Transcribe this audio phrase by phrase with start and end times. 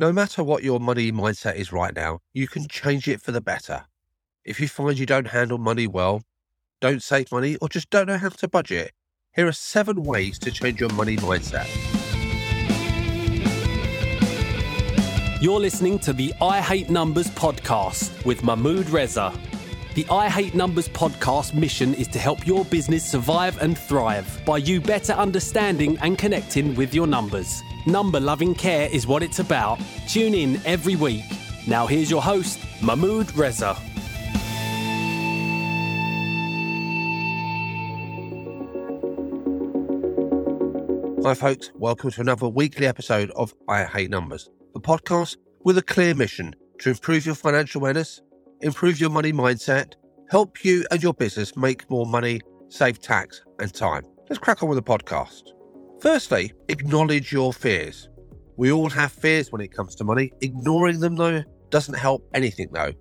[0.00, 3.40] No matter what your money mindset is right now, you can change it for the
[3.40, 3.86] better.
[4.44, 6.22] If you find you don't handle money well,
[6.80, 8.92] don't save money, or just don't know how to budget,
[9.34, 11.66] here are seven ways to change your money mindset.
[15.42, 19.32] You're listening to the I Hate Numbers podcast with Mahmood Reza.
[19.98, 24.58] The I Hate Numbers podcast mission is to help your business survive and thrive by
[24.58, 27.64] you better understanding and connecting with your numbers.
[27.84, 29.80] Number loving care is what it's about.
[30.06, 31.24] Tune in every week.
[31.66, 33.74] Now, here's your host, Mahmood Reza.
[41.24, 41.72] Hi, folks.
[41.74, 46.54] Welcome to another weekly episode of I Hate Numbers, the podcast with a clear mission
[46.82, 48.22] to improve your financial awareness,
[48.60, 49.94] improve your money mindset,
[50.30, 54.02] help you and your business make more money, save tax and time.
[54.28, 55.50] Let's crack on with the podcast.
[56.00, 58.08] Firstly, acknowledge your fears.
[58.56, 60.32] We all have fears when it comes to money.
[60.40, 62.92] Ignoring them, though, doesn't help anything, though.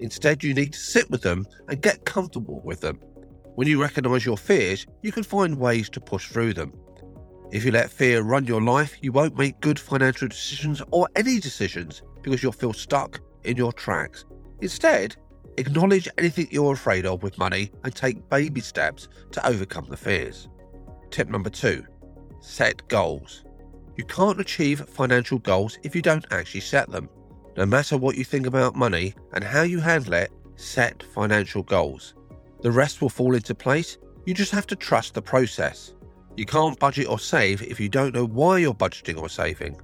[0.00, 2.96] Instead, you need to sit with them and get comfortable with them.
[3.54, 6.72] When you recognize your fears, you can find ways to push through them.
[7.52, 11.38] If you let fear run your life, you won't make good financial decisions or any
[11.38, 14.24] decisions because you'll feel stuck in your tracks.
[14.60, 15.16] Instead,
[15.58, 20.48] acknowledge anything you're afraid of with money and take baby steps to overcome the fears.
[21.10, 21.84] Tip number two
[22.40, 23.44] set goals.
[23.96, 27.08] You can't achieve financial goals if you don't actually set them.
[27.56, 32.14] No matter what you think about money and how you handle it, set financial goals.
[32.62, 33.98] The rest will fall into place.
[34.26, 35.94] You just have to trust the process.
[36.36, 39.80] You can't budget or save if you don't know why you're budgeting or saving.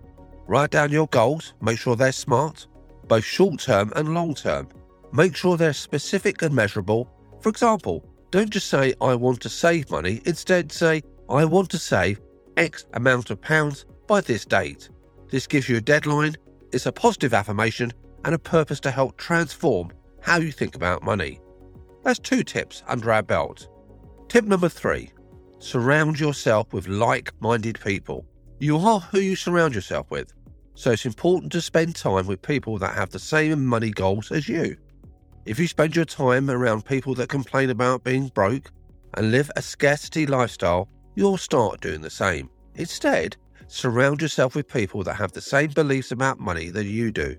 [0.46, 2.66] Write down your goals, make sure they're smart,
[3.10, 4.68] both short term and long term.
[5.12, 7.10] Make sure they're specific and measurable.
[7.40, 11.78] For example, don't just say, I want to save money, instead, say, I want to
[11.78, 12.20] save
[12.56, 14.88] X amount of pounds by this date.
[15.28, 16.36] This gives you a deadline,
[16.72, 17.92] it's a positive affirmation,
[18.24, 21.40] and a purpose to help transform how you think about money.
[22.04, 23.68] That's two tips under our belt.
[24.28, 25.10] Tip number three
[25.58, 28.24] surround yourself with like minded people.
[28.60, 30.32] You are who you surround yourself with,
[30.74, 34.48] so it's important to spend time with people that have the same money goals as
[34.48, 34.76] you.
[35.46, 38.70] If you spend your time around people that complain about being broke
[39.14, 42.48] and live a scarcity lifestyle, you'll start doing the same.
[42.76, 43.36] Instead,
[43.66, 47.36] surround yourself with people that have the same beliefs about money that you do.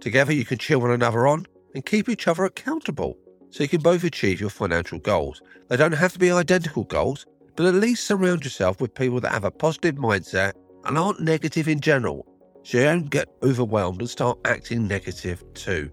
[0.00, 3.16] Together, you can cheer one another on and keep each other accountable
[3.50, 5.42] so you can both achieve your financial goals.
[5.68, 9.32] They don't have to be identical goals, but at least surround yourself with people that
[9.32, 10.52] have a positive mindset
[10.84, 12.26] and aren't negative in general,
[12.62, 15.90] so you don't get overwhelmed and start acting negative too.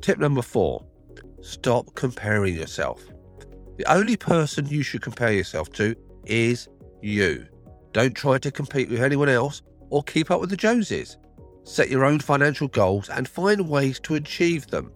[0.00, 0.84] Tip number four
[1.42, 3.02] stop comparing yourself.
[3.78, 5.94] The only person you should compare yourself to
[6.26, 6.68] is
[7.00, 7.46] you.
[7.92, 11.16] Don't try to compete with anyone else or keep up with the Joneses.
[11.64, 14.92] Set your own financial goals and find ways to achieve them.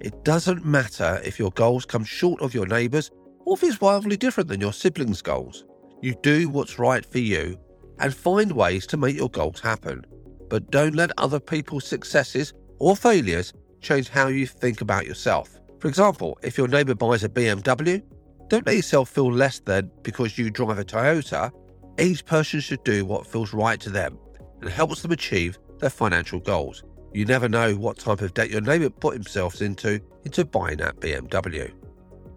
[0.00, 3.10] It doesn't matter if your goals come short of your neighbours
[3.44, 5.64] or if it's wildly different than your siblings' goals.
[6.02, 7.58] You do what's right for you
[7.98, 10.04] and find ways to make your goals happen.
[10.48, 15.58] But don't let other people's successes or failures change how you think about yourself.
[15.80, 18.02] For example, if your neighbour buys a BMW,
[18.48, 21.50] don't let yourself feel less than because you drive a Toyota.
[21.98, 24.18] Each person should do what feels right to them
[24.60, 26.84] and helps them achieve their financial goals.
[27.12, 31.00] You never know what type of debt your neighbour put himself into into buying that
[31.00, 31.72] BMW.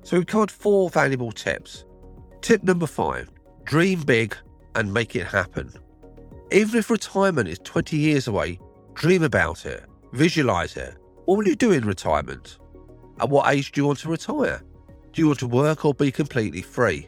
[0.03, 1.85] So we've covered four valuable tips.
[2.41, 3.29] Tip number five
[3.65, 4.35] dream big
[4.75, 5.71] and make it happen.
[6.51, 8.59] Even if retirement is 20 years away,
[8.95, 10.95] dream about it, visualize it.
[11.25, 12.57] What will you do in retirement?
[13.19, 14.63] At what age do you want to retire?
[15.13, 17.07] Do you want to work or be completely free?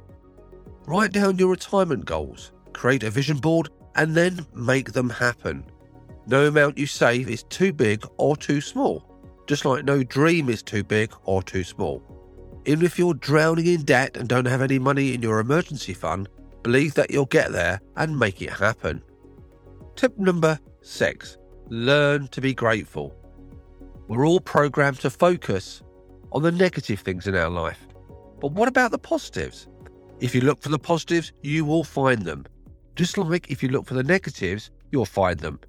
[0.85, 5.66] Write down your retirement goals, create a vision board, and then make them happen.
[6.28, 9.03] No amount you save is too big or too small,
[9.47, 12.03] just like no dream is too big or too small.
[12.66, 16.29] Even if you're drowning in debt and don't have any money in your emergency fund,
[16.62, 19.02] believe that you'll get there and make it happen.
[19.96, 21.38] Tip number six
[21.69, 23.16] learn to be grateful.
[24.08, 25.84] We're all programmed to focus
[26.32, 27.88] on the negative things in our life.
[28.40, 29.67] But what about the positives?
[30.20, 32.46] If you look for the positives, you will find them.
[32.96, 35.59] Just like if you look for the negatives, you'll find them.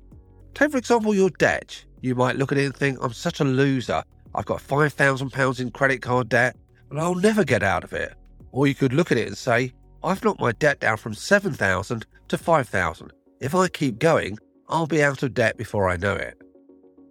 [0.54, 1.84] Take, for example, your debt.
[2.00, 4.02] You might look at it and think, I'm such a loser.
[4.34, 6.56] I've got £5,000 in credit card debt
[6.90, 8.14] and I'll never get out of it.
[8.50, 9.72] Or you could look at it and say,
[10.02, 13.12] I've knocked my debt down from 7,000 to 5,000.
[13.42, 16.40] If I keep going, I'll be out of debt before I know it.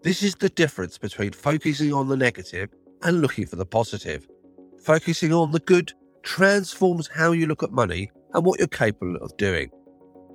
[0.01, 2.69] This is the difference between focusing on the negative
[3.03, 4.25] and looking for the positive.
[4.81, 5.91] Focusing on the good
[6.23, 9.71] transforms how you look at money and what you're capable of doing.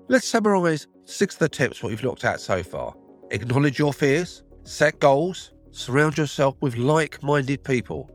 [0.08, 2.92] Let's summarise six of the tips what we've looked at so far.
[3.30, 8.10] Acknowledge your fears, set goals, surround yourself with like minded people.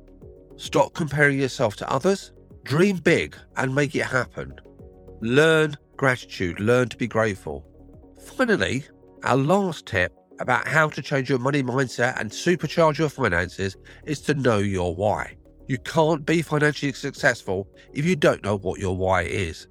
[0.56, 2.32] Stop comparing yourself to others,
[2.64, 4.54] dream big and make it happen.
[5.22, 7.66] Learn gratitude, learn to be grateful.
[8.22, 8.86] Finally,
[9.24, 13.76] our last tip about how to change your money mindset and supercharge your finances
[14.06, 15.36] is to know your why.
[15.68, 19.68] You can't be financially successful if you don't know what your why is.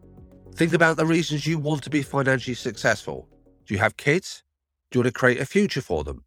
[0.55, 3.29] Think about the reasons you want to be financially successful.
[3.67, 4.43] Do you have kids?
[4.91, 6.25] Do you want to create a future for them?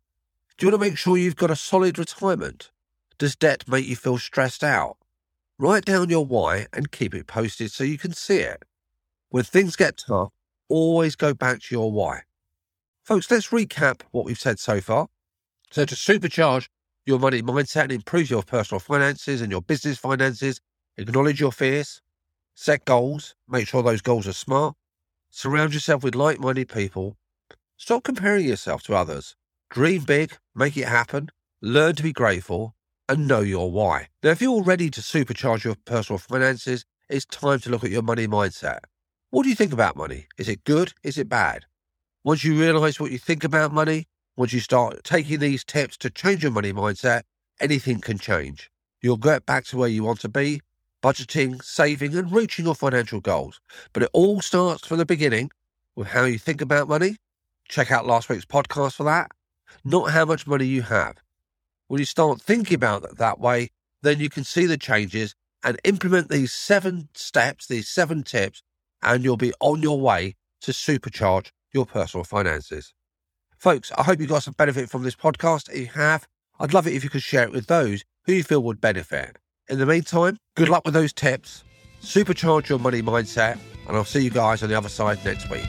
[0.58, 2.72] Do you want to make sure you've got a solid retirement?
[3.18, 4.98] Does debt make you feel stressed out?
[5.58, 8.64] Write down your why and keep it posted so you can see it.
[9.30, 10.31] When things get tough,
[10.69, 12.24] always go back to your why.
[13.04, 15.07] Folks, let's recap what we've said so far.
[15.71, 16.68] So, to supercharge
[17.06, 20.62] your money mindset and improve your personal finances and your business finances,
[20.98, 22.01] acknowledge your fears,
[22.56, 24.75] set goals, make sure those goals are smart,
[25.30, 27.18] surround yourself with like minded people,
[27.77, 29.36] stop comparing yourself to others,
[29.69, 31.30] dream big, make it happen,
[31.62, 32.75] learn to be grateful,
[33.09, 34.07] and know your why.
[34.24, 38.01] Now, if you're ready to supercharge your personal finances, it's time to look at your
[38.01, 38.80] money mindset.
[39.33, 40.27] What do you think about money?
[40.38, 40.94] Is it good?
[41.01, 41.65] Is it bad?
[42.24, 44.06] Once you realize what you think about money,
[44.38, 47.24] once you start taking these tips to change your money mindset,
[47.59, 48.69] anything can change.
[49.01, 50.62] You'll get back to where you want to be,
[51.01, 53.59] budgeting, saving, and reaching your financial goals.
[53.91, 55.50] But it all starts from the beginning
[55.95, 57.18] with how you think about money.
[57.68, 59.31] Check out last week's podcast for that.
[59.83, 61.15] Not how much money you have.
[61.88, 63.71] When you start thinking about it that way,
[64.03, 65.33] then you can see the changes
[65.63, 68.62] and implement these seven steps, these seven tips,
[69.04, 72.94] and you'll be on your way to supercharge your personal finances.
[73.58, 75.70] Folks, I hope you got some benefit from this podcast.
[75.70, 76.28] If you have,
[76.60, 79.38] I'd love it if you could share it with those who you feel would benefit.
[79.70, 81.64] In the meantime, good luck with those tips,
[82.02, 83.58] supercharge your money mindset,
[83.88, 85.66] and I'll see you guys on the other side next week.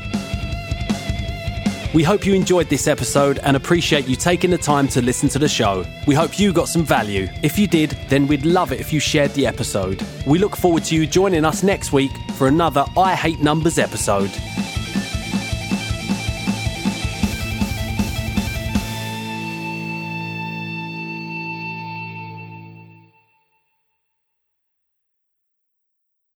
[1.94, 5.38] We hope you enjoyed this episode and appreciate you taking the time to listen to
[5.38, 5.84] the show.
[6.08, 7.28] We hope you got some value.
[7.44, 10.04] If you did, then we'd love it if you shared the episode.
[10.26, 14.30] We look forward to you joining us next week for another I Hate Numbers episode.